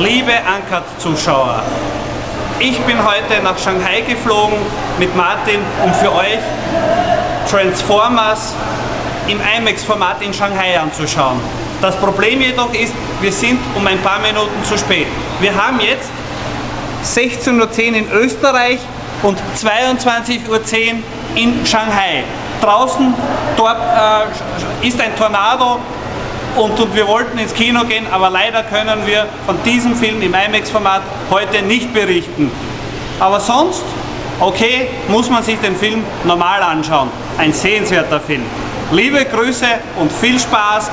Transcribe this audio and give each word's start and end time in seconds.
liebe 0.00 0.32
Ankert-Zuschauer, 0.32 1.62
ich 2.58 2.78
bin 2.80 2.96
heute 3.04 3.42
nach 3.42 3.58
Shanghai 3.58 4.00
geflogen 4.00 4.56
mit 4.98 5.14
Martin, 5.14 5.60
um 5.84 5.92
für 5.92 6.12
euch 6.14 6.38
Transformers 7.50 8.54
im 9.28 9.38
IMAX-Format 9.40 10.22
in 10.22 10.32
Shanghai 10.32 10.80
anzuschauen. 10.80 11.38
Das 11.82 11.96
Problem 11.96 12.40
jedoch 12.40 12.72
ist, 12.72 12.94
wir 13.20 13.32
sind 13.32 13.58
um 13.76 13.86
ein 13.86 14.00
paar 14.00 14.20
Minuten 14.20 14.64
zu 14.64 14.78
spät. 14.78 15.06
Wir 15.40 15.54
haben 15.54 15.80
jetzt 15.80 16.10
16.10 17.04 17.58
Uhr 17.60 17.96
in 17.96 18.10
Österreich 18.10 18.78
und 19.22 19.38
22.10 19.54 20.48
Uhr 20.48 20.60
in 21.34 21.66
Shanghai. 21.66 22.24
Draußen 22.62 23.14
dort 23.56 23.78
äh, 23.78 24.86
ist 24.86 24.98
ein 24.98 25.14
Tornado 25.16 25.78
und, 26.56 26.78
und 26.78 26.94
wir 26.94 27.06
wollten 27.06 27.38
ins 27.38 27.54
Kino 27.54 27.84
gehen, 27.84 28.06
aber 28.10 28.30
leider 28.30 28.62
können 28.62 29.06
wir 29.06 29.26
von 29.46 29.62
diesem 29.64 29.94
Film 29.94 30.22
im 30.22 30.34
IMAX-Format 30.34 31.02
heute 31.30 31.62
nicht 31.62 31.92
berichten. 31.92 32.50
Aber 33.18 33.40
sonst, 33.40 33.84
okay, 34.40 34.88
muss 35.08 35.28
man 35.28 35.42
sich 35.42 35.58
den 35.60 35.76
Film 35.76 36.02
normal 36.24 36.62
anschauen. 36.62 37.10
Ein 37.36 37.52
sehenswerter 37.52 38.20
Film. 38.20 38.42
Liebe 38.92 39.24
Grüße 39.24 39.66
und 39.98 40.10
viel 40.10 40.38
Spaß 40.40 40.88